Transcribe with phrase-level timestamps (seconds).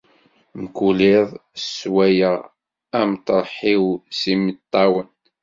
[0.63, 1.29] Mkul iḍ,
[1.65, 2.37] swayeɣ
[2.99, 3.85] ameṭreḥ-iw
[4.19, 5.07] s yimeṭṭawen.